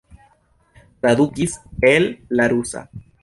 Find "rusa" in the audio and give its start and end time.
2.57-2.85